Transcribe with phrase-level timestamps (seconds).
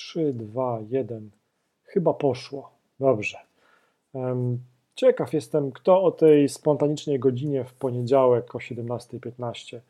[0.00, 1.30] 3, 2, 1.
[1.84, 2.70] Chyba poszło.
[3.00, 3.38] Dobrze.
[4.94, 9.80] Ciekaw jestem, kto o tej spontanicznej godzinie w poniedziałek o 17.15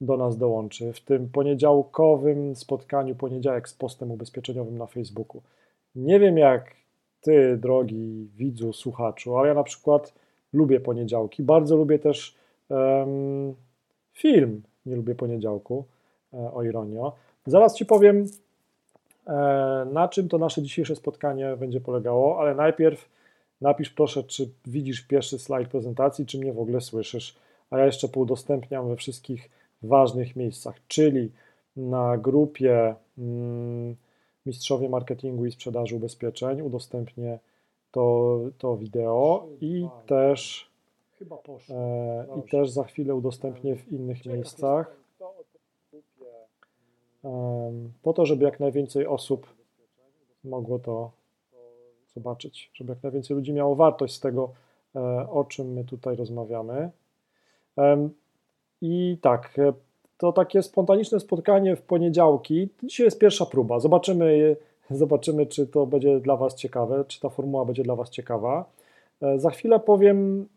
[0.00, 0.92] do nas dołączy.
[0.92, 5.42] W tym poniedziałkowym spotkaniu, poniedziałek z postem ubezpieczeniowym na Facebooku.
[5.94, 6.76] Nie wiem jak
[7.20, 10.14] ty, drogi widzu, słuchaczu, ale ja na przykład
[10.52, 11.42] lubię poniedziałki.
[11.42, 12.34] Bardzo lubię też
[12.68, 13.54] um,
[14.12, 14.62] film.
[14.86, 15.84] Nie lubię poniedziałku,
[16.34, 17.12] e, o ironio.
[17.46, 18.26] Zaraz ci powiem,
[19.92, 23.08] na czym to nasze dzisiejsze spotkanie będzie polegało, ale najpierw
[23.60, 27.36] napisz proszę, czy widzisz pierwszy slajd prezentacji, czy mnie w ogóle słyszysz,
[27.70, 29.50] a ja jeszcze poudostępniam we wszystkich
[29.82, 31.32] ważnych miejscach, czyli
[31.76, 33.96] na grupie mm,
[34.46, 36.62] Mistrzowie Marketingu i Sprzedaży Ubezpieczeń.
[36.62, 37.38] Udostępnię
[37.90, 40.70] to, to wideo i też
[41.70, 45.05] e, i też za chwilę udostępnię w innych miejscach
[48.02, 49.46] po to, żeby jak najwięcej osób
[50.44, 51.10] mogło to
[52.14, 54.52] zobaczyć, żeby jak najwięcej ludzi miało wartość z tego,
[54.96, 56.90] e, o czym my tutaj rozmawiamy.
[58.82, 59.72] I tak, e,
[60.18, 62.68] to takie spontaniczne spotkanie w poniedziałki.
[62.82, 63.80] Dzisiaj jest pierwsza próba.
[63.80, 64.56] Zobaczymy,
[64.90, 68.64] zobaczymy, czy to będzie dla Was ciekawe, czy ta formuła będzie dla Was ciekawa.
[69.22, 70.48] E, za chwilę powiem,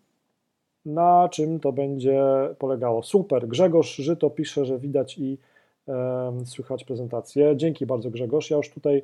[0.86, 2.24] na czym to będzie
[2.60, 3.04] polegało.
[3.04, 3.48] Super.
[3.48, 5.38] Grzegorz Żyto pisze, że widać i
[6.46, 7.58] słychać prezentację.
[7.58, 8.50] Dzięki bardzo, Grzegorz.
[8.50, 9.04] Ja już tutaj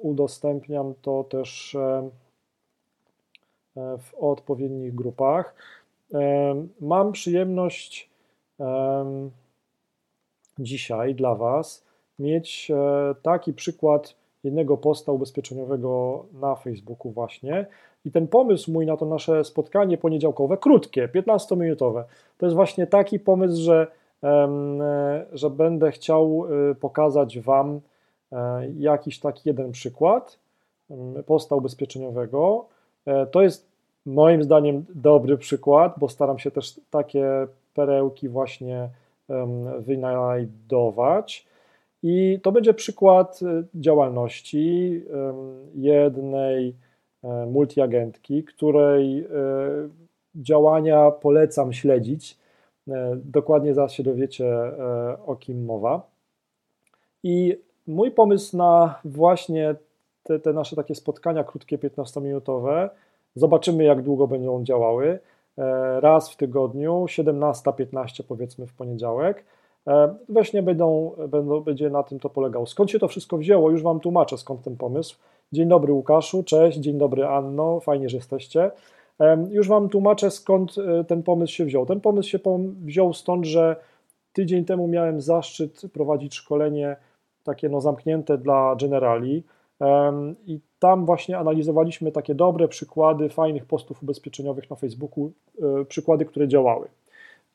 [0.00, 2.10] udostępniam to też um,
[3.98, 5.54] w odpowiednich grupach.
[6.80, 8.10] Mam przyjemność
[10.58, 11.84] dzisiaj dla Was
[12.18, 14.14] mieć e, taki przykład
[14.44, 17.66] jednego posta ubezpieczeniowego na Facebooku właśnie.
[18.04, 22.04] I ten pomysł mój na to nasze spotkanie poniedziałkowe, krótkie, 15-minutowe,
[22.38, 23.86] to jest właśnie taki pomysł, że, e,
[25.32, 27.80] że będę chciał e, pokazać Wam
[28.78, 30.38] jakiś taki jeden przykład
[31.26, 32.66] posta ubezpieczeniowego.
[33.30, 33.68] To jest
[34.06, 38.88] moim zdaniem dobry przykład, bo staram się też takie perełki właśnie
[39.78, 41.46] wynajdować.
[42.06, 43.40] I to będzie przykład
[43.74, 45.02] działalności
[45.74, 46.74] jednej
[47.24, 49.26] e, multiagentki, której e,
[50.34, 52.38] działania polecam śledzić.
[52.88, 54.54] E, dokładnie zaraz się dowiecie,
[55.26, 56.10] o kim mowa.
[57.22, 57.56] I
[57.86, 59.74] mój pomysł na właśnie
[60.22, 62.88] te, te nasze takie spotkania krótkie, 15-minutowe,
[63.34, 65.18] zobaczymy jak długo będą działały
[65.58, 69.44] E, raz w tygodniu, 17-15 powiedzmy w poniedziałek.
[69.86, 72.66] E, właśnie będą, będą, będzie na tym to polegało.
[72.66, 73.70] Skąd się to wszystko wzięło?
[73.70, 75.16] Już Wam tłumaczę skąd ten pomysł.
[75.52, 78.70] Dzień dobry Łukaszu, cześć, dzień dobry Anno, fajnie, że jesteście.
[79.20, 80.74] E, już Wam tłumaczę skąd
[81.08, 81.86] ten pomysł się wziął.
[81.86, 82.38] Ten pomysł się
[82.84, 83.76] wziął stąd, że
[84.32, 86.96] tydzień temu miałem zaszczyt prowadzić szkolenie
[87.44, 89.44] takie no zamknięte dla generali
[90.46, 95.32] i tam właśnie analizowaliśmy takie dobre przykłady fajnych postów ubezpieczeniowych na Facebooku,
[95.62, 96.88] e, przykłady, które działały.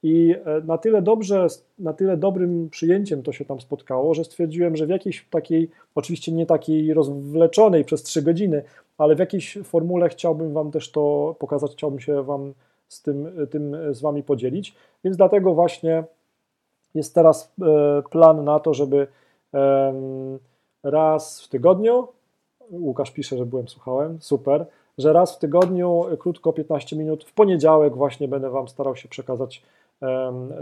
[0.04, 1.48] I e, na tyle dobrze,
[1.80, 6.32] na tyle dobrym przyjęciem to się tam spotkało, że stwierdziłem, że w jakiejś takiej, oczywiście
[6.32, 8.64] nie takiej rozwleczonej przez trzy godziny,
[8.98, 12.54] ale w jakiejś formule chciałbym Wam też to pokazać, chciałbym się Wam
[12.88, 14.76] z tym, tym z Wami podzielić.
[15.04, 16.04] Więc dlatego właśnie
[16.96, 19.08] jest teraz e, plan na to, żeby
[20.84, 22.08] raz w tygodniu
[22.72, 24.66] Łukasz pisze, że byłem, słuchałem, super,
[24.98, 29.64] że raz w tygodniu, krótko 15 minut, w poniedziałek właśnie będę Wam starał się przekazać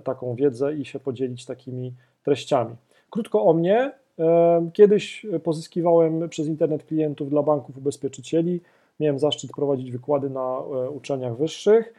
[0.04, 1.94] taką wiedzę i się podzielić takimi
[2.24, 2.76] treściami.
[3.10, 3.92] Krótko o mnie.
[4.74, 8.62] Kiedyś pozyskiwałem przez internet klientów dla banków ubezpieczycieli.
[9.00, 11.94] Miałem zaszczyt prowadzić wykłady na um, uczelniach wyższych.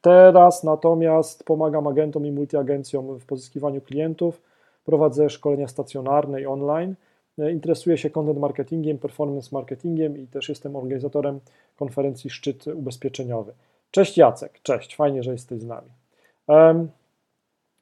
[0.00, 4.42] Teraz natomiast pomagam agentom i multiagencjom w pozyskiwaniu klientów.
[4.84, 6.94] Prowadzę szkolenia stacjonarne i online.
[7.38, 11.40] E, interesuję się content marketingiem, performance marketingiem i też jestem organizatorem
[11.76, 13.52] konferencji Szczyt Ubezpieczeniowy.
[13.90, 15.88] Cześć Jacek, cześć, fajnie, że jesteś z nami.
[16.46, 16.88] Um,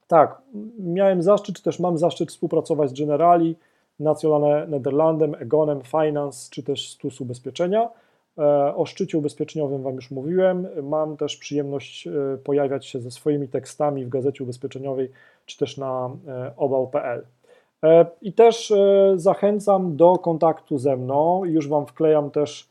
[0.08, 0.42] tak,
[0.78, 3.56] miałem zaszczyt, czy też mam zaszczyt współpracować z Generali,
[4.00, 7.90] Nationale Nederlandem, Egonem, Finance, czy też Stus Ubezpieczenia.
[8.38, 10.68] E, o szczycie ubezpieczeniowym Wam już mówiłem.
[10.82, 12.12] Mam też przyjemność e,
[12.44, 15.10] pojawiać się ze swoimi tekstami w gazecie ubezpieczeniowej,
[15.46, 16.10] czy też na
[16.56, 17.26] obał.pl.
[17.84, 18.72] E, I też
[19.14, 21.44] zachęcam do kontaktu ze mną.
[21.44, 22.68] Już Wam wklejam też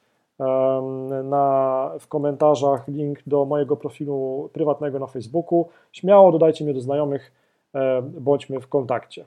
[1.24, 5.70] na, w komentarzach link do mojego profilu prywatnego na Facebooku.
[5.92, 7.32] Śmiało dodajcie mnie do znajomych,
[7.76, 9.26] e, bądźmy w kontakcie.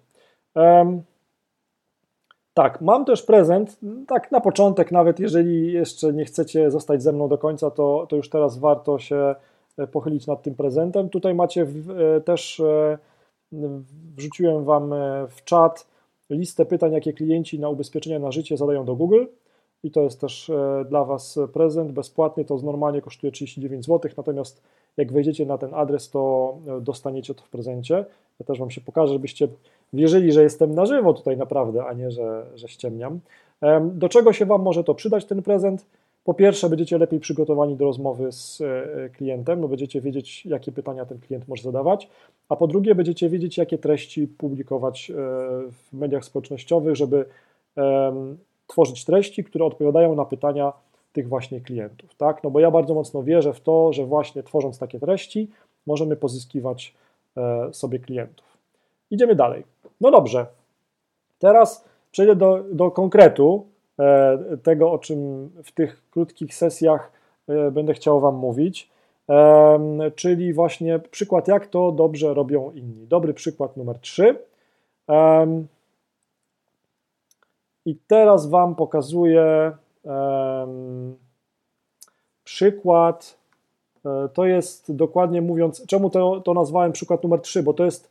[2.55, 3.81] Tak, mam też prezent.
[4.07, 8.17] Tak, na początek, nawet jeżeli jeszcze nie chcecie zostać ze mną do końca, to, to
[8.17, 9.35] już teraz warto się
[9.93, 11.09] pochylić nad tym prezentem.
[11.09, 12.63] Tutaj macie w, też
[14.17, 15.87] wrzuciłem Wam e, w czat
[16.31, 19.25] listę pytań, jakie klienci na ubezpieczenia na życie zadają do Google.
[19.83, 20.51] I to jest też
[20.89, 22.45] dla Was prezent bezpłatny.
[22.45, 24.63] To normalnie kosztuje 39 zł, natomiast
[24.97, 28.05] jak wejdziecie na ten adres, to dostaniecie to w prezencie.
[28.41, 29.49] Ja też Wam się pokażę, żebyście
[29.93, 33.21] wierzyli, że jestem na żywo tutaj naprawdę, a nie, że, że ściemniam.
[33.83, 35.87] Do czego się Wam może to przydać, ten prezent?
[36.25, 41.07] Po pierwsze, będziecie lepiej przygotowani do rozmowy z e, klientem, bo będziecie wiedzieć, jakie pytania
[41.07, 42.09] ten klient może zadawać,
[42.49, 45.15] a po drugie, będziecie wiedzieć, jakie treści publikować e,
[45.71, 47.25] w mediach społecznościowych, żeby
[48.69, 50.73] tworzyć treści, które odpowiadają na pytania
[51.13, 52.15] tych właśnie klientów.
[52.15, 52.45] Tak?
[52.45, 55.51] No bo ja bardzo mocno wierzę w to, że właśnie tworząc takie treści,
[55.87, 56.95] możemy pozyskiwać
[57.37, 58.47] e, sobie klientów.
[59.11, 59.65] Idziemy dalej.
[60.01, 60.47] No dobrze,
[61.39, 63.67] teraz przejdę do, do konkretu
[63.99, 67.13] e, tego, o czym w tych krótkich sesjach
[67.49, 68.91] e, będę chciał Wam mówić,
[70.15, 73.07] czyli właśnie przykład, jak to dobrze robią inni.
[73.07, 74.37] Dobry przykład numer 3.
[77.89, 79.73] I teraz Wam pokazuję
[82.45, 83.39] przykład.
[84.07, 88.11] E, to jest dokładnie mówiąc, czemu to, to nazwałem przykład numer 3, bo to jest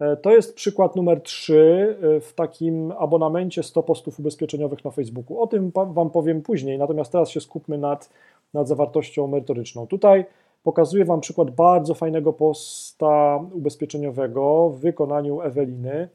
[0.00, 5.42] E, to jest przykład numer 3 e, w takim abonamencie 100 postów ubezpieczeniowych na Facebooku.
[5.42, 8.10] O tym Wam powiem później, natomiast teraz się skupmy nad,
[8.54, 9.86] nad zawartością merytoryczną.
[9.86, 10.24] Tutaj
[10.62, 16.08] pokazuję Wam przykład bardzo fajnego posta ubezpieczeniowego w wykonaniu Eweliny.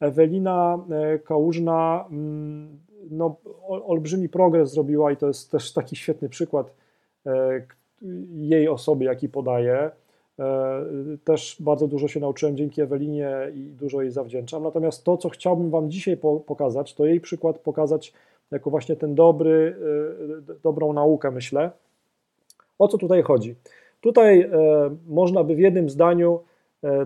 [0.00, 2.78] Ewelina e, Kałużna mm,
[3.10, 3.36] no,
[3.68, 6.72] olbrzymi progres zrobiła i to jest też taki świetny przykład
[8.32, 9.90] jej osoby, jaki podaje.
[10.38, 10.84] E,
[11.24, 14.62] też bardzo dużo się nauczyłem dzięki Ewelinie i dużo jej zawdzięczam.
[14.62, 16.16] Natomiast to, co chciałbym Wam dzisiaj
[16.46, 18.12] pokazać, to jej przykład pokazać
[18.50, 19.76] jako właśnie ten dobry,
[20.48, 21.70] e, dobrą naukę, myślę.
[22.78, 23.54] O co tutaj chodzi?
[24.00, 24.50] Tutaj e,
[25.06, 26.40] można by w jednym zdaniu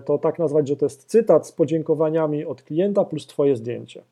[0.05, 4.03] to tak nazwać, że to jest cytat z podziękowaniami od klienta plus Twoje zdjęcie.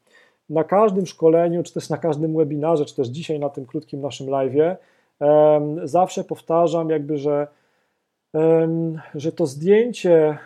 [0.50, 4.28] Na każdym szkoleniu, czy też na każdym webinarze, czy też dzisiaj na tym krótkim naszym
[4.28, 4.76] live'ie,
[5.84, 7.48] zawsze powtarzam jakby, że
[9.16, 10.38] że to zdjęcie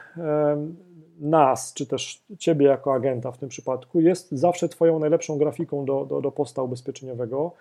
[1.20, 6.06] nas, czy też ciebie jako agenta w tym przypadku, jest zawsze Twoją najlepszą grafiką do,
[6.06, 7.52] do, do posta ubezpieczeniowego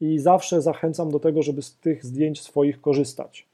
[0.00, 3.47] i zawsze zachęcam do tego, żeby z tych zdjęć swoich korzystać.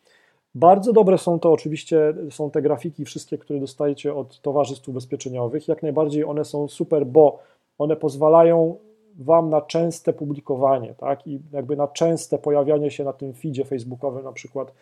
[0.55, 5.69] Bardzo dobre są to oczywiście, są te grafiki wszystkie, które dostajecie od towarzystw ubezpieczeniowych.
[5.69, 7.39] Jak najbardziej one są super, bo
[7.79, 8.77] one pozwalają
[9.19, 11.27] Wam na częste publikowanie, tak?
[11.27, 14.73] I jakby na częste pojawianie się na tym feedzie facebookowym na przykład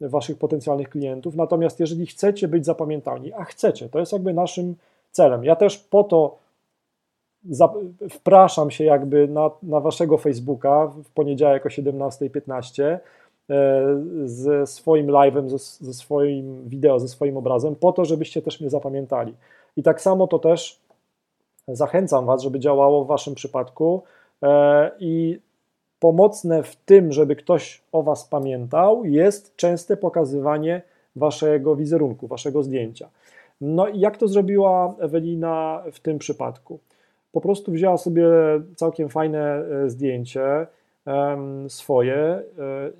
[0.00, 1.36] waszych potencjalnych klientów.
[1.36, 4.74] Natomiast jeżeli chcecie być zapamiętani, a chcecie, to jest jakby naszym
[5.10, 5.44] celem.
[5.44, 6.38] Ja też po to
[8.10, 13.00] wpraszam się jakby na, na waszego Facebooka w poniedziałek o 17.15 e,
[14.24, 18.70] ze swoim live'em, ze, ze swoim wideo, ze swoim obrazem, po to, żebyście też mnie
[18.70, 19.34] zapamiętali.
[19.76, 20.80] I tak samo to też
[21.68, 24.02] zachęcam was, żeby działało w waszym przypadku
[24.42, 25.40] e, i
[26.00, 30.82] pomocne w tym, żeby ktoś o Was pamiętał, jest częste pokazywanie
[31.16, 33.08] Waszego wizerunku, Waszego zdjęcia.
[33.60, 36.78] No i jak to zrobiła Ewelina w tym przypadku?
[37.32, 38.24] Po prostu wzięła sobie
[38.76, 40.66] całkiem fajne e, zdjęcie
[41.68, 42.42] swoje e,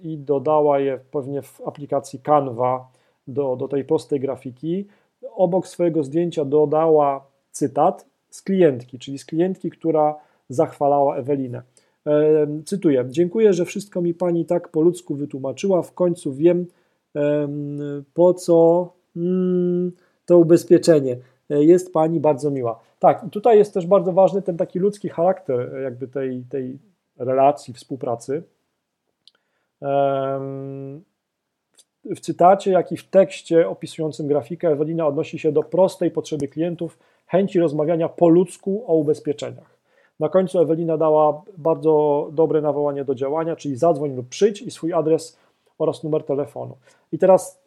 [0.03, 2.88] i dodała je pewnie w aplikacji Canva
[3.29, 4.87] do, do tej prostej grafiki.
[5.35, 10.14] Obok swojego zdjęcia dodała cytat z klientki, czyli z klientki, która
[10.49, 11.62] zachwalała Ewelinę.
[12.64, 15.83] Cytuję: Dziękuję, że wszystko mi pani tak po ludzku wytłumaczyła.
[15.83, 16.66] W końcu wiem,
[18.14, 19.92] po co mm,
[20.26, 21.16] to ubezpieczenie.
[21.49, 22.81] Jest pani bardzo miła.
[22.99, 26.78] Tak, tutaj jest też bardzo ważny ten taki ludzki charakter, jakby tej, tej
[27.18, 28.42] relacji, współpracy.
[32.04, 36.99] W cytacie, jak i w tekście opisującym grafikę, Ewelina odnosi się do prostej potrzeby klientów,
[37.26, 39.76] chęci rozmawiania po ludzku o ubezpieczeniach.
[40.20, 44.92] Na końcu Ewelina dała bardzo dobre nawołanie do działania, czyli zadzwoń lub przyjdź i swój
[44.92, 45.38] adres
[45.78, 46.76] oraz numer telefonu.
[47.12, 47.62] I teraz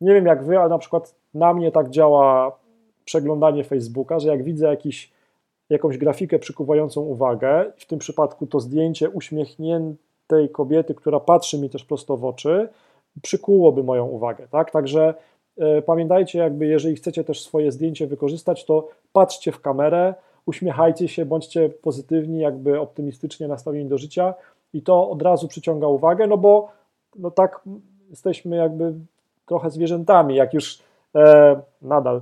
[0.00, 2.58] nie wiem jak wy, ale na przykład na mnie tak działa
[3.04, 5.12] przeglądanie Facebooka, że jak widzę jakiś,
[5.70, 11.84] jakąś grafikę przykuwającą uwagę, w tym przypadku to zdjęcie uśmiechniętej kobiety, która patrzy mi też
[11.84, 12.68] prosto w oczy,
[13.22, 14.48] przykułoby moją uwagę.
[14.50, 14.70] Tak?
[14.70, 15.14] Także
[15.58, 20.14] e, pamiętajcie, jakby jeżeli chcecie też swoje zdjęcie wykorzystać, to patrzcie w kamerę,
[20.46, 24.34] uśmiechajcie się, bądźcie pozytywni, jakby optymistycznie nastawieni do życia
[24.72, 26.68] i to od razu przyciąga uwagę, no bo
[27.16, 27.60] no tak
[28.10, 28.94] jesteśmy jakby
[29.46, 30.78] trochę zwierzętami, jak już
[31.14, 32.20] e, nadal,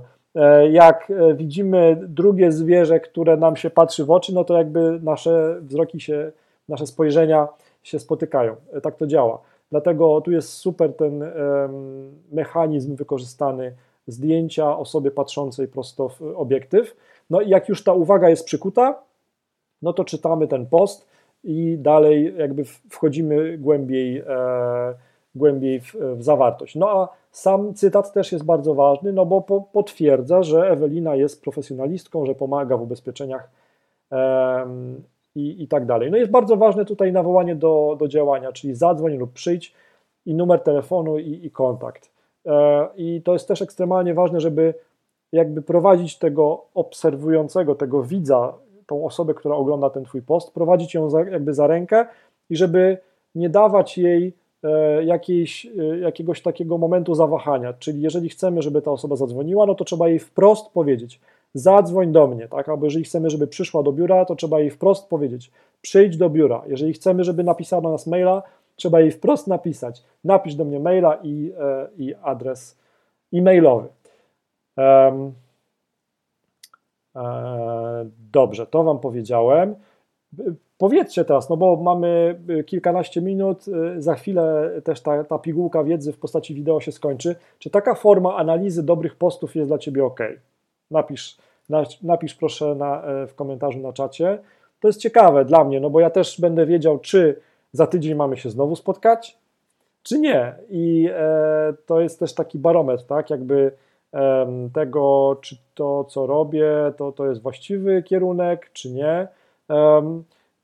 [0.71, 5.99] jak widzimy drugie zwierzę, które nam się patrzy w oczy, no to jakby nasze wzroki
[5.99, 6.31] się,
[6.69, 7.47] nasze spojrzenia
[7.87, 8.55] się spotykają.
[8.73, 9.41] E, tak to działa.
[9.71, 11.29] Dlatego tu jest super ten e,
[12.31, 13.73] mechanizm wykorzystany
[14.07, 16.95] zdjęcia osoby patrzącej prosto w obiektyw.
[17.29, 19.03] No i jak już ta uwaga jest przykuta,
[19.81, 21.07] no to czytamy ten post
[21.43, 24.23] i dalej jakby wchodzimy głębiej, e,
[25.37, 26.75] głębiej w, w, zawartość.
[26.75, 31.41] No a sam cytat też jest bardzo ważny, no bo po, potwierdza, że Ewelina jest
[31.41, 33.49] profesjonalistką, że pomaga w ubezpieczeniach
[35.35, 36.11] i, i tak dalej.
[36.11, 39.73] No jest bardzo ważne tutaj nawołanie do, do działania, czyli zadzwoń lub przyjdź
[40.25, 42.11] i numer telefonu i, i kontakt.
[42.45, 44.73] E, I to jest też ekstremalnie ważne, żeby
[45.31, 48.53] jakby prowadzić tego obserwującego, tego widza,
[48.85, 52.05] tą osobę, która ogląda ten Twój post, prowadzić ją za, jakby za rękę
[52.49, 52.97] i żeby
[53.35, 54.33] nie dawać jej
[55.03, 57.73] jakiejś, e, jakiegoś takiego momentu zawahania.
[57.73, 61.19] Czyli jeżeli chcemy, żeby ta osoba zadzwoniła, no to trzeba jej wprost powiedzieć:
[61.53, 62.69] zadzwoń do mnie, tak?
[62.69, 66.61] Albo jeżeli chcemy, żeby przyszła do biura, to trzeba jej wprost powiedzieć: przyjdź do biura.
[66.67, 68.43] Jeżeli chcemy, żeby napisała do nas maila,
[68.75, 72.77] trzeba jej wprost napisać: napisz do mnie maila i, e, i adres
[73.33, 73.87] e-mailowy.
[74.77, 75.33] Um,
[78.31, 79.75] Dobrze, to Wam powiedziałem.
[80.77, 83.65] Powiedzcie teraz, no bo mamy kilkanaście minut,
[83.97, 87.35] za chwilę też ta, ta pigułka wiedzy w postaci wideo się skończy.
[87.59, 90.19] Czy taka forma analizy dobrych postów jest dla Ciebie ok?
[90.91, 91.37] Napisz,
[92.03, 94.39] napisz proszę na, w komentarzu na czacie.
[94.79, 97.39] To jest ciekawe dla mnie, no bo ja też będę wiedział, czy
[97.71, 99.37] za tydzień mamy się znowu spotkać,
[100.03, 100.55] czy nie.
[100.69, 103.29] I e, to jest też taki barometr, tak?
[103.29, 103.71] Jakby
[104.73, 109.27] tego, czy to, co robię, to, to jest właściwy kierunek, czy nie.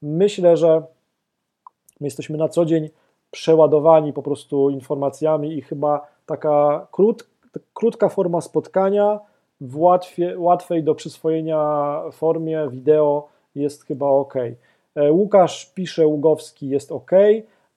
[0.01, 0.83] Myślę, że
[2.00, 2.89] my jesteśmy na co dzień
[3.31, 7.27] przeładowani po prostu informacjami i chyba taka krót,
[7.74, 9.19] krótka forma spotkania
[9.62, 14.33] w łatwie, łatwej do przyswojenia formie wideo jest chyba ok.
[14.95, 17.12] E, Łukasz pisze, Ługowski jest ok.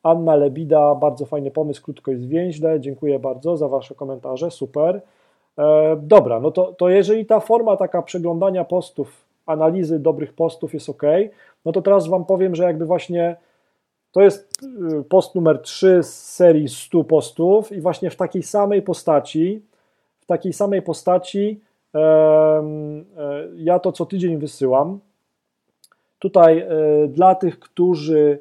[0.02, 2.80] Anna Lebida, bardzo fajny pomysł, krótko i zwięźle.
[2.80, 5.00] Dziękuję bardzo za Wasze komentarze, super.
[5.58, 10.88] E, dobra, no to, to jeżeli ta forma taka przeglądania postów, analizy dobrych postów jest
[10.88, 11.02] ok,
[11.64, 13.36] no to teraz Wam powiem, że jakby właśnie
[14.12, 18.82] to jest y, post numer 3 z serii 100 postów i właśnie w takiej samej
[18.82, 19.62] postaci,
[20.20, 21.60] w takiej samej postaci
[21.94, 22.62] e,
[23.56, 25.00] ja to co tydzień wysyłam.
[26.18, 26.68] Tutaj e,
[27.08, 28.38] dla tych, którzy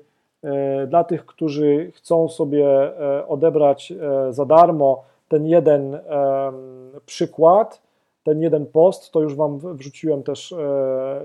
[0.88, 2.68] dla tych, którzy chcą sobie
[3.28, 3.94] odebrać
[4.30, 6.00] za darmo ten jeden
[7.06, 7.82] przykład,
[8.26, 10.58] ten jeden post, to już Wam wrzuciłem też e,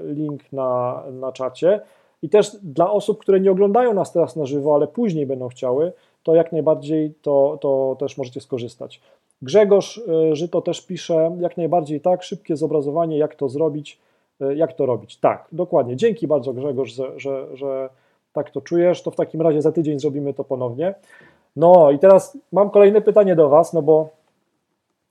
[0.04, 1.80] link na, na czacie.
[2.22, 5.92] I też dla osób, które nie oglądają nas teraz na żywo, ale później będą chciały,
[6.22, 9.00] to jak najbardziej to, to też możecie skorzystać.
[9.42, 13.98] Grzegorz e, Żyto też pisze, jak najbardziej tak, szybkie zobrazowanie, jak to zrobić,
[14.40, 15.16] e, jak to robić.
[15.16, 15.96] Tak, dokładnie.
[15.96, 17.88] Dzięki bardzo Grzegorz, że, że, że
[18.32, 19.02] tak to czujesz.
[19.02, 20.94] To w takim razie za tydzień zrobimy to ponownie.
[21.56, 24.08] No i teraz mam kolejne pytanie do Was, no bo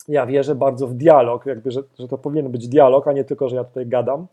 [0.10, 3.50] ja wierzę bardzo w dialog, jakby, że, że to powinien być dialog, a nie tylko,
[3.50, 4.28] że ja tutaj gadam.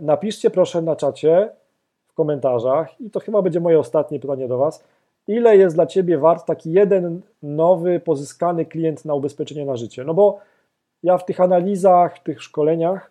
[0.00, 1.50] Napiszcie proszę na czacie,
[2.06, 4.84] w komentarzach, i to chyba będzie moje ostatnie pytanie do Was.
[5.28, 10.04] Ile jest dla Ciebie wart taki jeden nowy, pozyskany klient na ubezpieczenie na życie?
[10.04, 10.38] No bo
[11.02, 13.10] ja w tych analizach, w tych szkoleniach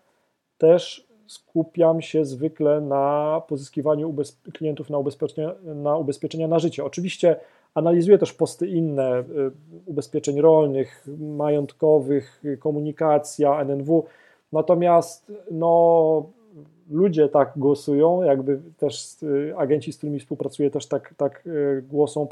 [0.57, 4.15] też skupiam się zwykle na pozyskiwaniu
[4.53, 6.85] klientów na ubezpieczenia, na ubezpieczenia na życie.
[6.85, 7.35] Oczywiście
[7.75, 9.23] Analizuje też posty inne y,
[9.85, 14.05] ubezpieczeń rolnych, majątkowych, komunikacja, NNW.
[14.51, 16.29] Natomiast no,
[16.89, 22.27] ludzie tak głosują, jakby też y, agenci, z którymi współpracuję, też tak, tak y, głosą,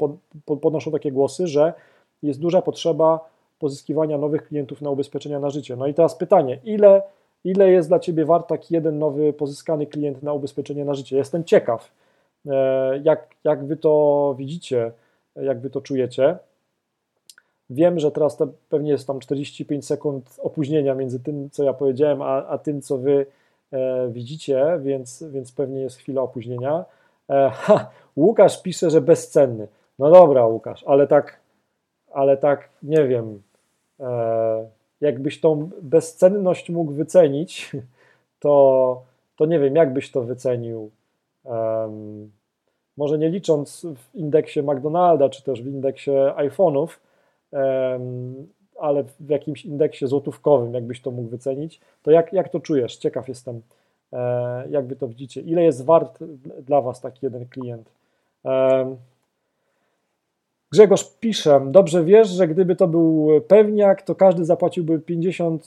[0.60, 1.72] podnoszą takie głosy, że
[2.22, 5.76] jest duża potrzeba pozyskiwania nowych klientów na ubezpieczenia na życie.
[5.76, 7.02] No i teraz pytanie, ile,
[7.44, 11.16] ile jest dla Ciebie wart taki jeden nowy pozyskany klient na ubezpieczenie na życie?
[11.16, 11.92] Jestem ciekaw,
[12.46, 14.92] e, jak, jak Wy to widzicie
[15.36, 16.38] jak wy to czujecie.
[17.70, 22.46] Wiem, że teraz pewnie jest tam 45 sekund opóźnienia między tym, co ja powiedziałem, a,
[22.46, 23.26] a tym, co wy
[23.72, 26.84] e, widzicie, więc, więc pewnie jest chwila opóźnienia.
[27.30, 29.68] E, ha, Łukasz pisze, że bezcenny.
[29.98, 31.40] No dobra, Łukasz, ale tak,
[32.12, 33.42] ale tak, nie wiem,
[34.00, 34.68] e,
[35.00, 37.72] jakbyś tą bezcenność mógł wycenić,
[38.42, 39.02] to,
[39.36, 40.90] to nie wiem, jakbyś to wycenił.
[43.00, 46.88] Może nie licząc w indeksie McDonalda, czy też w indeksie iPhone'ów,
[48.80, 52.96] ale w jakimś indeksie złotówkowym, jakbyś to mógł wycenić, to jak, jak to czujesz?
[52.96, 53.60] Ciekaw jestem,
[54.12, 55.40] e, jak wy to widzicie.
[55.40, 56.18] Ile jest wart
[56.66, 57.90] dla was taki jeden klient?
[60.72, 65.58] Grzegorz pisze, dobrze wiesz, że gdyby to był pewniak, to każdy zapłaciłby 50-500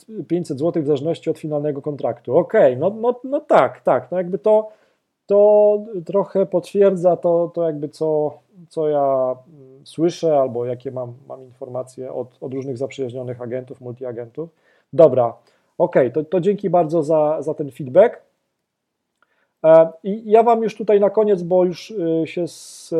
[0.44, 2.36] zł w zależności od finalnego kontraktu.
[2.38, 4.68] Okej, okay, no, no, no tak, tak, no jakby to
[5.26, 8.38] to trochę potwierdza to, to jakby co,
[8.68, 14.50] co ja mm, słyszę albo jakie mam, mam informacje od, od różnych zaprzyjaźnionych agentów, multiagentów.
[14.92, 15.34] Dobra,
[15.78, 18.22] Ok, to, to dzięki bardzo za, za ten feedback.
[20.04, 22.94] I ja Wam już tutaj na koniec, bo już się z,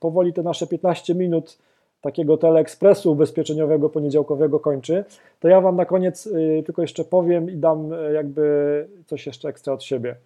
[0.00, 1.58] powoli te nasze 15 minut
[2.00, 5.04] takiego teleekspresu ubezpieczeniowego poniedziałkowego kończy,
[5.40, 9.48] to ja Wam na koniec y, tylko jeszcze powiem i dam y, jakby coś jeszcze
[9.48, 10.16] ekstra od siebie.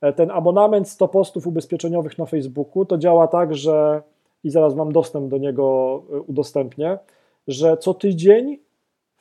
[0.00, 4.02] E, ten abonament 100 postów ubezpieczeniowych na Facebooku to działa tak, że
[4.44, 6.98] i zaraz Wam dostęp do niego y, udostępnię,
[7.48, 8.58] że co tydzień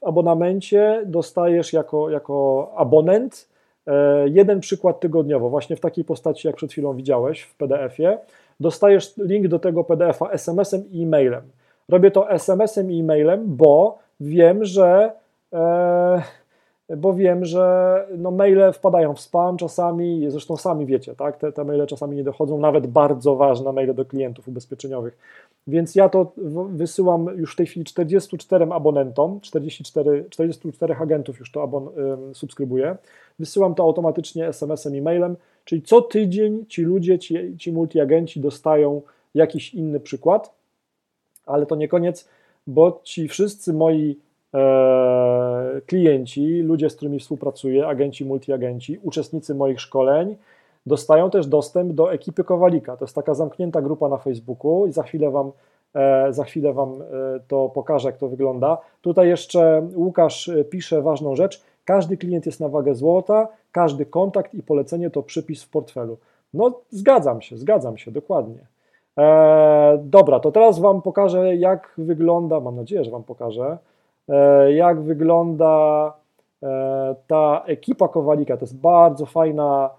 [0.02, 3.50] w abonamencie dostajesz jako, jako abonent
[3.88, 8.18] e, jeden przykład tygodniowo, właśnie w takiej postaci, jak przed chwilą widziałeś w PDF-ie.
[8.60, 11.42] Dostajesz link do tego PDF-a SMS-em i e-mailem.
[11.90, 15.12] Robię to SMS-em i e-mailem, bo wiem, że
[15.54, 16.22] e,
[16.90, 21.38] bo wiem, że no maile wpadają w spam czasami, zresztą sami wiecie, tak?
[21.38, 25.18] Te, te maile czasami nie dochodzą, nawet bardzo ważne maile do klientów ubezpieczeniowych.
[25.68, 26.32] Więc ja to
[26.70, 31.88] wysyłam już w tej chwili 44 abonentom, 44, 44 agentów już to abon,
[32.32, 32.98] y, subskrybuję.
[33.40, 35.36] Wysyłam to automatycznie SMS-em i mailem,
[35.66, 39.02] czyli co tydzień ci ludzie, ci, ci multiagenci dostają
[39.36, 40.64] jakiś inny przykład
[41.46, 42.30] ale to nie koniec,
[42.68, 44.18] bo ci wszyscy moi
[45.86, 50.36] klienci, ludzie, z którymi współpracuję, agenci, multiagenci, uczestnicy moich szkoleń,
[50.86, 52.98] dostają też dostęp do ekipy Kowalika.
[52.98, 55.52] To jest taka zamknięta grupa na Facebooku i za chwilę Wam,
[55.96, 58.78] e, za chwilę wam e, to pokażę, jak to wygląda.
[59.02, 61.64] Tutaj jeszcze Łukasz e, pisze ważną rzecz.
[61.86, 66.18] Każdy klient jest na wagę złota, każdy kontakt i polecenie to przypis w portfelu.
[66.54, 68.68] No, zgadzam się, zgadzam się, dokładnie.
[69.18, 73.78] E, dobra, to teraz Wam pokażę, jak wygląda, mam nadzieję, że Wam pokażę, e,
[74.70, 76.14] jak wygląda
[76.64, 78.58] e, ta ekipa Kowalika.
[78.58, 79.90] To jest bardzo fajna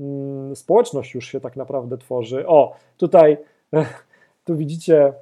[0.00, 2.48] mm, społeczność, już się tak naprawdę tworzy.
[2.48, 3.36] O, tutaj,
[4.44, 5.12] tu widzicie,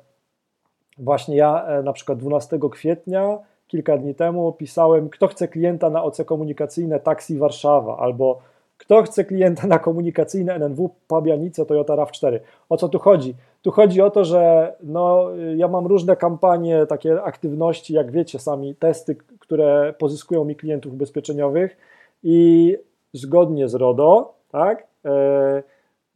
[0.99, 6.03] właśnie ja e, na przykład 12 kwietnia, kilka dni temu, pisałem, kto chce klienta na
[6.03, 8.41] OC komunikacyjne Taxi Warszawa, albo
[8.79, 12.41] kto chce klienta na komunikacyjne NNW Pabianice Toyota RAV4?
[12.69, 13.35] O co tu chodzi?
[13.63, 18.75] Tu chodzi o to, że no, ja mam różne kampanie, takie aktywności, jak wiecie sami,
[18.75, 21.77] testy, które pozyskują mi klientów ubezpieczeniowych
[22.23, 22.77] i
[23.13, 25.63] zgodnie z RODO, tak, e,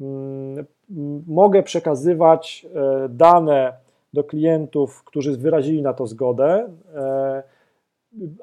[0.01, 0.67] mm,
[1.27, 3.73] mogę przekazywać e, dane
[4.13, 6.69] do klientów, którzy wyrazili na to zgodę.
[6.95, 7.26] E,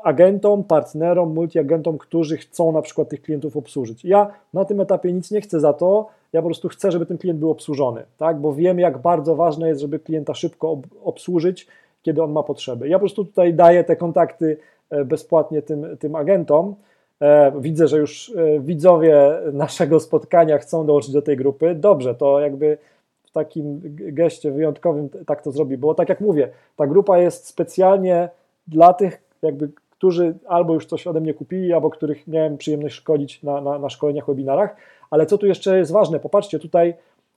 [0.03, 4.05] agentom, partnerom, multiagentom, którzy chcą na przykład tych klientów obsłużyć.
[4.05, 7.17] Ja na tym etapie nic nie chcę za to, ja po prostu chcę, żeby ten
[7.17, 8.39] klient był obsłużony, tak?
[8.39, 11.67] bo wiem, jak bardzo ważne jest, żeby klienta szybko obsłużyć,
[12.01, 12.87] kiedy on ma potrzeby.
[12.87, 14.57] Ja po prostu tutaj daję te kontakty
[14.89, 16.75] e, bezpłatnie tym, tym agentom.
[17.21, 21.75] E, widzę, że już e, widzowie naszego spotkania chcą dołączyć do tej grupy.
[21.75, 22.77] Dobrze, to jakby
[23.23, 28.29] w takim geście wyjątkowym tak to zrobi, bo tak jak mówię, ta grupa jest specjalnie
[28.67, 33.43] dla tych, jakby, którzy albo już coś ode mnie kupili, albo których miałem przyjemność szkolić
[33.43, 34.75] na, na, na szkoleniach, webinarach.
[35.09, 36.19] Ale co tu jeszcze jest ważne?
[36.19, 36.93] Popatrzcie, tutaj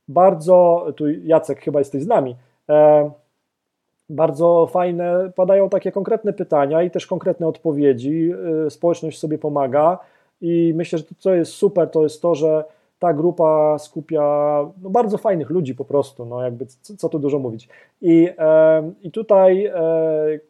[0.09, 2.37] bardzo, tu Jacek chyba jesteś z nami,
[2.69, 3.11] e,
[4.11, 8.33] bardzo fajne, padają takie konkretne pytania i też konkretne odpowiedzi.
[8.67, 9.99] E, społeczność sobie pomaga
[10.41, 12.65] i myślę, że to, co jest super, to jest to, że
[12.99, 14.23] ta grupa skupia
[14.83, 17.69] no, bardzo fajnych ludzi po prostu, no jakby co, co tu dużo mówić.
[18.01, 19.73] I, e, i tutaj e,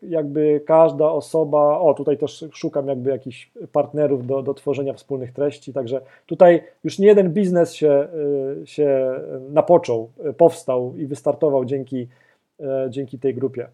[0.03, 5.73] jakby każda osoba, o tutaj też szukam jakby jakichś partnerów do, do tworzenia wspólnych treści,
[5.73, 8.09] także tutaj już nie jeden biznes się,
[8.63, 9.11] e, się
[9.51, 12.09] napoczął, powstał i wystartował dzięki,
[12.61, 13.69] e, dzięki tej grupie.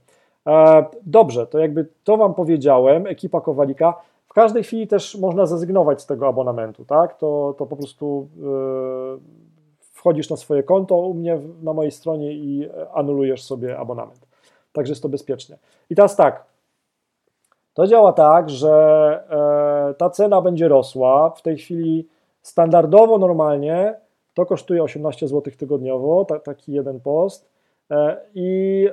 [0.47, 3.95] E, dobrze, to jakby to Wam powiedziałem, ekipa Kowalika.
[4.33, 7.19] W każdej chwili też można zrezygnować z tego abonamentu, tak?
[7.19, 9.21] To, to po prostu yy,
[9.93, 14.27] wchodzisz na swoje konto u mnie na mojej stronie i anulujesz sobie abonament.
[14.73, 15.59] Także jest to bezpiecznie.
[15.91, 16.45] I teraz tak,
[17.75, 18.71] to działa tak, że
[19.91, 21.31] e, ta cena będzie rosła.
[21.31, 22.09] W tej chwili
[22.43, 23.95] standardowo, normalnie
[24.35, 27.51] to kosztuje 18 zł tygodniowo, ta, taki jeden post.
[27.91, 28.89] E, I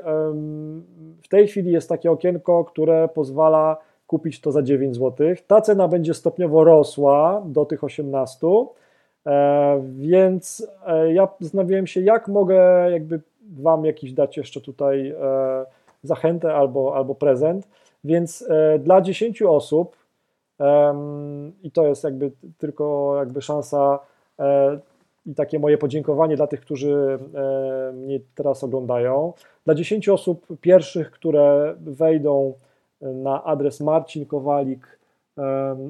[1.24, 3.78] w tej chwili jest takie okienko, które pozwala
[4.10, 5.28] kupić to za 9 zł.
[5.48, 8.48] Ta cena będzie stopniowo rosła do tych 18,
[9.26, 13.22] e, więc e, ja zastanawiałem się, jak mogę jakby
[13.60, 15.16] Wam jakiś dać jeszcze tutaj e,
[16.04, 17.68] zachętę albo, albo prezent.
[18.04, 19.96] Więc dla 10 osób,
[21.64, 24.00] i to jest jakby tylko jakby szansa
[25.26, 27.20] i takie moje podziękowanie dla tych, którzy
[27.94, 29.34] mnie teraz oglądają.
[29.66, 32.54] Dla 10 osób pierwszych, które wejdą
[33.02, 35.00] na adres Marcin Kowalik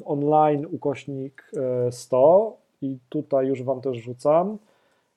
[0.05, 1.51] online ukośnik
[1.91, 4.57] 100 e, i tutaj już Wam też rzucam,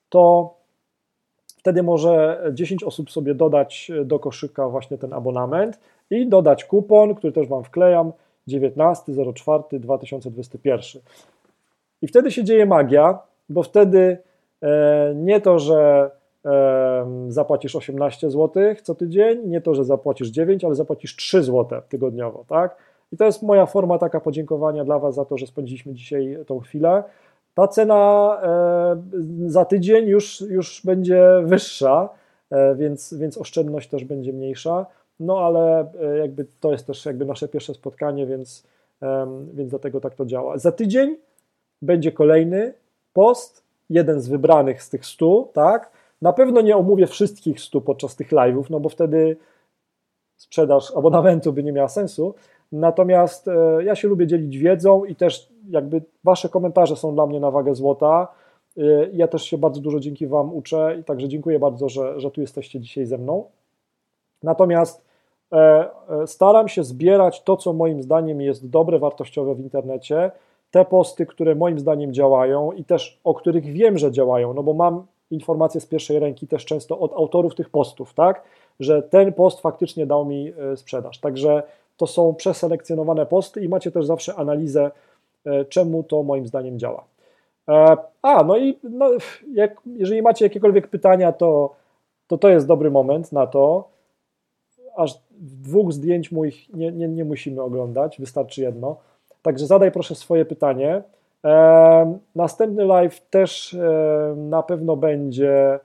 [0.09, 0.53] to
[1.57, 5.79] wtedy może 10 osób sobie dodać do koszyka właśnie ten abonament
[6.09, 8.11] i dodać kupon, który też Wam wklejam
[8.47, 10.99] 19.04.2021.
[12.01, 14.17] I wtedy się dzieje magia, bo wtedy
[14.61, 16.22] e, nie to, że e,
[17.27, 22.45] zapłacisz 18 zł co tydzień, nie to, że zapłacisz 9, ale zapłacisz 3 zł tygodniowo,
[22.47, 22.75] tak?
[23.11, 26.59] I to jest moja forma taka podziękowania dla Was za to, że spędziliśmy dzisiaj tą
[26.59, 27.03] chwilę.
[27.53, 28.37] Ta cena
[29.45, 32.09] za tydzień już, już będzie wyższa,
[32.51, 34.85] e, więc, więc oszczędność też będzie mniejsza.
[35.19, 38.63] No ale e, jakby to jest też jakby nasze pierwsze spotkanie, więc,
[39.53, 40.57] więc dlatego tak to działa.
[40.57, 41.17] Za tydzień
[41.81, 42.73] będzie kolejny
[43.13, 45.91] post, jeden z wybranych z tych stu, tak?
[46.23, 49.37] Na pewno nie omówię wszystkich stu podczas tych live'ów, no bo wtedy
[50.35, 52.35] sprzedaż abonamentu by nie miała sensu.
[52.71, 57.39] Natomiast e, ja się lubię dzielić wiedzą i też jakby wasze komentarze są dla mnie
[57.39, 58.27] na wagę złota.
[58.77, 58.81] E,
[59.13, 62.41] ja też się bardzo dużo dzięki wam uczę i także dziękuję bardzo, że, że tu
[62.41, 63.45] jesteście dzisiaj ze mną.
[64.43, 65.05] Natomiast
[65.53, 65.89] e,
[66.25, 70.31] staram się zbierać to, co moim zdaniem jest dobre, wartościowe w internecie,
[70.71, 74.73] te posty, które moim zdaniem działają i też o których wiem, że działają, no bo
[74.73, 78.43] mam informacje z pierwszej ręki też często od autorów tych postów, tak,
[78.79, 81.19] że ten post faktycznie dał mi sprzedaż.
[81.19, 81.63] Także
[81.97, 84.91] to są przeselekcjonowane posty i macie też zawsze analizę,
[85.45, 87.03] e, czemu to moim zdaniem działa.
[87.69, 89.09] E, a, no i no,
[89.53, 91.75] jak, jeżeli macie jakiekolwiek pytania, to,
[92.27, 93.89] to to jest dobry moment na to.
[94.95, 98.97] Aż dwóch zdjęć moich nie, nie, nie musimy oglądać, wystarczy jedno.
[99.41, 101.01] Także zadaj proszę swoje pytanie.
[102.35, 103.77] Następny live też
[104.35, 105.79] na pewno będzie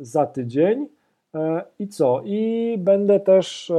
[0.00, 0.88] za tydzień.
[1.34, 2.20] E, I co?
[2.24, 3.72] I będę też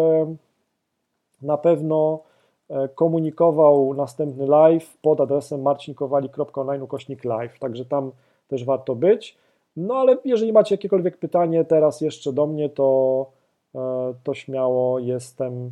[1.42, 2.24] na pewno
[2.70, 8.12] e, komunikował następny live pod adresem marcinkowali.online ukośnik live, także tam
[8.48, 9.38] też warto być.
[9.78, 13.26] No ale jeżeli macie jakiekolwiek pytanie teraz jeszcze do mnie, to,
[13.76, 15.72] e, to śmiało jestem,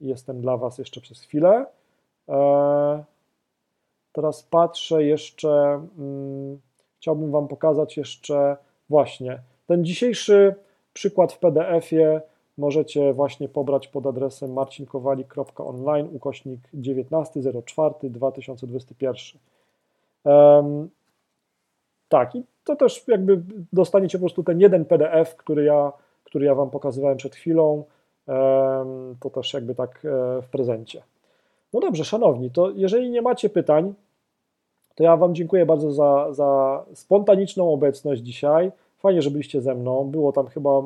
[0.00, 1.66] jestem dla Was jeszcze przez chwilę.
[2.28, 3.04] E,
[4.12, 6.60] teraz patrzę jeszcze, mm,
[6.98, 8.56] chciałbym Wam pokazać jeszcze
[8.88, 10.54] właśnie ten dzisiejszy
[10.92, 12.20] przykład w PDF-ie
[12.58, 19.36] możecie właśnie pobrać pod adresem marcinkowali.online ukośnik 19.04.2021.
[20.24, 20.88] Um,
[22.08, 25.92] tak, i to też jakby dostaniecie po prostu ten jeden PDF, który ja,
[26.24, 27.84] który ja Wam pokazywałem przed chwilą,
[29.20, 31.02] to też jakby tak e, w prezencie.
[31.72, 33.94] No dobrze, szanowni, to jeżeli nie macie pytań,
[34.94, 38.72] to ja Wam dziękuję bardzo za, za spontaniczną obecność dzisiaj.
[38.98, 40.04] Fajnie, że byliście ze mną.
[40.04, 40.82] Było tam chyba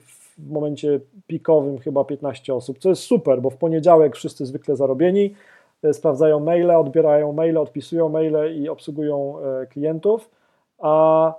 [0.00, 5.34] w momencie pikowym chyba 15 osób, co jest super, bo w poniedziałek wszyscy zwykle zarobieni,
[5.82, 10.30] e, sprawdzają maile, odbierają maile, odpisują maile i obsługują e, klientów,
[10.78, 11.34] a,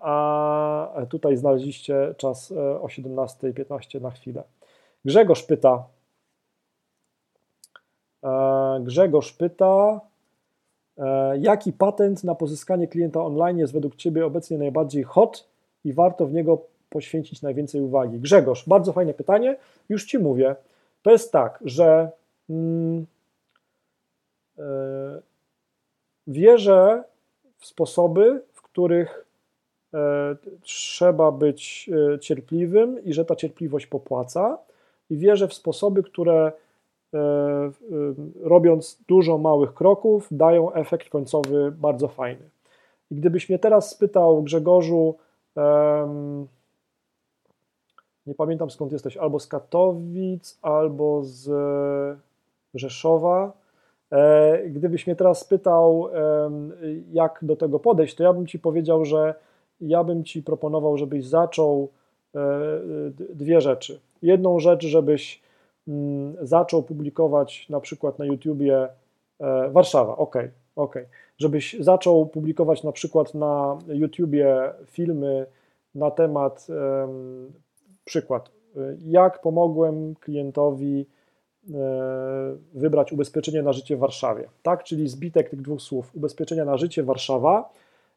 [0.00, 4.42] a tutaj znaleźliście czas e, o 17.15 na chwilę.
[5.04, 5.84] Grzegorz pyta,
[8.80, 10.00] Grzegorz pyta,
[11.40, 15.48] jaki patent na pozyskanie klienta online jest według Ciebie obecnie najbardziej hot
[15.84, 18.18] i warto w niego poświęcić najwięcej uwagi?
[18.18, 19.56] Grzegorz, bardzo fajne pytanie.
[19.88, 20.56] Już Ci mówię.
[21.02, 22.10] To jest tak, że
[22.50, 23.06] mm,
[24.58, 24.64] yy,
[26.26, 27.04] wierzę
[27.58, 29.30] w sposoby, w których
[30.62, 34.58] trzeba być cierpliwym i że ta cierpliwość popłaca.
[35.10, 36.52] I wierzę w sposoby, które
[38.42, 42.50] robiąc dużo małych kroków, dają efekt końcowy bardzo fajny.
[43.10, 45.14] I gdybyś mnie teraz spytał, Grzegorzu,
[48.26, 51.50] nie pamiętam skąd jesteś, albo z Katowic, albo z
[52.74, 53.52] Rzeszowa.
[54.12, 56.08] E, gdybyś mnie teraz pytał,
[57.12, 59.34] jak do tego podejść, to ja bym ci powiedział, że
[59.80, 61.88] ja bym ci proponował, żebyś zaczął
[62.34, 62.40] e,
[63.34, 64.00] dwie rzeczy.
[64.22, 65.42] Jedną rzecz, żebyś
[66.42, 68.88] zaczął publikować na przykład na YouTubie
[69.40, 70.36] e, Warszawa, ok,
[70.76, 70.94] ok,
[71.38, 75.46] żebyś zaczął publikować na przykład na YouTubie filmy
[75.94, 76.66] na temat
[78.04, 78.50] Przykład.
[78.98, 81.06] Jak pomogłem klientowi
[81.74, 81.76] e,
[82.74, 84.84] wybrać ubezpieczenie na życie w Warszawie, tak?
[84.84, 87.72] Czyli zbitek tych dwóch słów, ubezpieczenia na życie Warszawa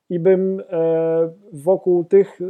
[0.10, 0.64] i bym e,
[1.54, 2.46] wokół tych e,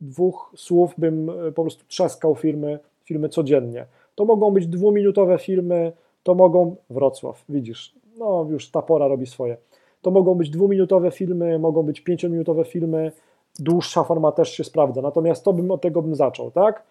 [0.00, 3.86] dwóch słów bym po prostu trzaskał filmy, filmy codziennie.
[4.14, 9.56] To mogą być dwuminutowe filmy, to mogą Wrocław, widzisz, no już ta pora robi swoje.
[10.02, 13.12] To mogą być dwuminutowe filmy, mogą być pięciominutowe filmy,
[13.58, 15.02] dłuższa forma też się sprawdza.
[15.02, 16.82] Natomiast to bym od tego bym zaczął, tak?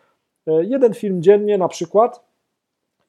[0.48, 2.24] E, jeden film dziennie na przykład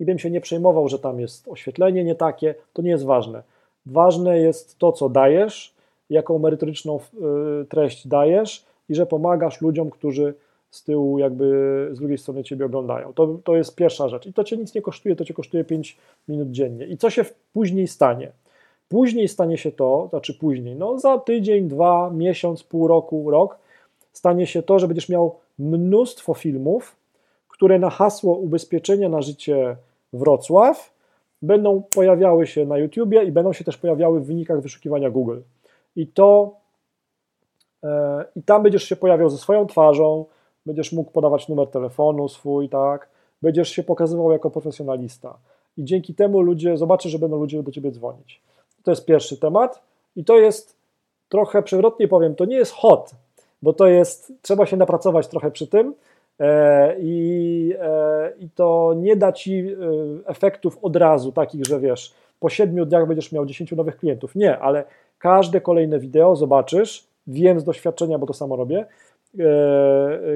[0.00, 3.42] i bym się nie przejmował, że tam jest oświetlenie nie takie, to nie jest ważne.
[3.86, 5.74] Ważne jest to, co dajesz,
[6.10, 10.34] jaką merytoryczną e, treść dajesz i że pomagasz ludziom, którzy
[10.74, 11.44] z tyłu jakby
[11.92, 13.12] z drugiej strony Ciebie oglądają.
[13.12, 14.26] To, to jest pierwsza rzecz.
[14.26, 15.96] I to Cię nic nie kosztuje, to Cię kosztuje 5
[16.28, 16.86] minut dziennie.
[16.86, 18.32] I co się później stanie?
[18.88, 23.58] Później stanie się to, znaczy później, no za tydzień, dwa, miesiąc, pół roku, rok,
[24.12, 26.96] stanie się to, że będziesz miał mnóstwo filmów,
[27.48, 29.76] które na hasło ubezpieczenia na życie
[30.12, 30.94] Wrocław
[31.42, 35.38] będą pojawiały się na YouTubie i będą się też pojawiały w wynikach wyszukiwania Google.
[35.96, 36.56] I to
[37.84, 40.24] e, i tam będziesz się pojawiał ze swoją twarzą,
[40.66, 43.08] będziesz mógł podawać numer telefonu swój, tak,
[43.42, 45.38] będziesz się pokazywał jako profesjonalista.
[45.76, 48.42] I dzięki temu ludzie, zobaczysz, że będą ludzie do ciebie dzwonić.
[48.82, 49.82] To jest pierwszy temat
[50.16, 50.76] i to jest
[51.28, 53.10] trochę przewrotnie powiem, to nie jest hot,
[53.62, 55.94] bo to jest, trzeba się napracować trochę przy tym
[56.40, 59.74] e, i, e, i to nie da ci e,
[60.26, 64.34] efektów od razu, takich, że wiesz, po siedmiu dniach będziesz miał 10 nowych klientów.
[64.34, 64.84] Nie, ale
[65.18, 68.86] każde kolejne wideo zobaczysz, wiem z doświadczenia, bo to samo robię,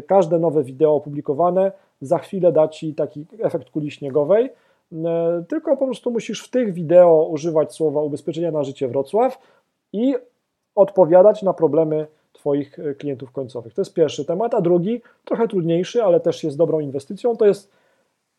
[0.06, 4.50] każde nowe wideo opublikowane za chwilę da ci taki efekt kuli śniegowej,
[5.48, 9.38] tylko po prostu musisz w tych wideo używać słowa ubezpieczenia na życie Wrocław
[9.92, 10.14] i
[10.74, 13.74] odpowiadać na problemy Twoich e, klientów końcowych.
[13.74, 17.72] To jest pierwszy temat, a drugi, trochę trudniejszy, ale też jest dobrą inwestycją, to jest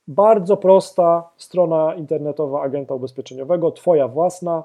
[0.07, 4.63] bardzo prosta strona internetowa agenta ubezpieczeniowego, Twoja własna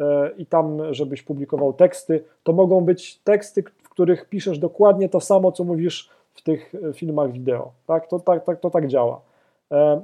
[0.00, 3.64] e, i tam, żebyś publikował teksty, to mogą być teksty,
[3.96, 7.72] których piszesz dokładnie to samo, co mówisz w tych e, filmach wideo.
[7.86, 8.06] Tak?
[8.06, 9.20] To, tak, tak, to tak działa.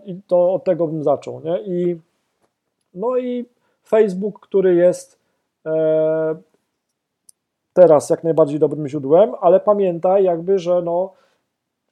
[0.04, 1.40] I to od tego bym zaczął.
[1.40, 1.60] Nie?
[1.60, 2.00] I,
[2.94, 3.44] no i
[3.84, 5.18] Facebook, który jest
[7.72, 11.12] teraz jak najbardziej dobrym źródłem, ale pamiętaj jakby, że no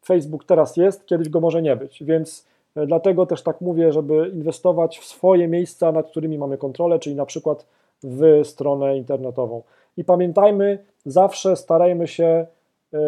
[0.04, 4.30] Facebook teraz jest, kiedyś go może nie być, więc e, dlatego też tak mówię, żeby
[4.34, 7.66] inwestować w swoje miejsca, nad którymi mamy kontrolę, czyli na przykład
[8.02, 9.62] w stronę internetową.
[10.00, 12.46] I pamiętajmy, zawsze starajmy się
[12.92, 12.98] e,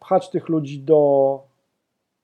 [0.00, 1.40] pchać tych ludzi do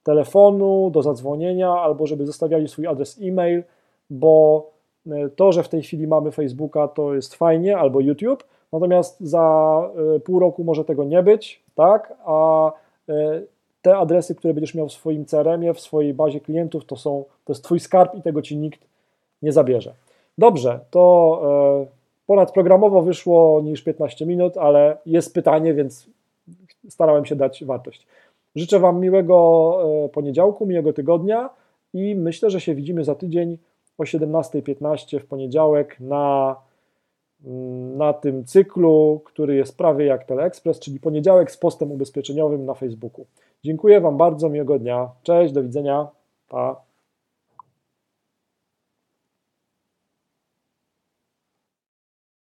[0.03, 3.63] telefonu, do zadzwonienia, albo żeby zostawiali swój adres e-mail,
[4.11, 4.71] bo
[5.07, 9.83] e, to, że w tej chwili mamy Facebooka, to jest fajnie, albo YouTube, Natomiast za
[10.17, 12.13] e, pół roku może tego nie być, tak?
[12.25, 12.73] A
[13.83, 17.53] te adresy, które będziesz miał w swoim CRM-ie, w swojej bazie klientów, to są, to
[17.53, 18.81] jest Twój skarb i tego Ci nikt
[19.43, 19.95] nie zabierze.
[20.39, 21.89] Dobrze, to
[22.29, 26.07] e, ponad programowo wyszło niż 15 minut, ale jest pytanie, więc
[26.89, 28.07] starałem się dać wartość.
[28.57, 29.79] Życzę Wam miłego
[30.13, 31.51] poniedziałku, miłego tygodnia
[31.95, 33.59] i myślę, że się widzimy za tydzień
[33.99, 36.57] o 17.15 w poniedziałek na
[37.97, 43.27] na tym cyklu, który jest prawie jak Teleexpress, czyli poniedziałek z postem ubezpieczeniowym na Facebooku.
[43.65, 45.09] Dziękuję Wam bardzo, miłego dnia.
[45.23, 46.09] Cześć, do widzenia.
[46.49, 46.88] Pa.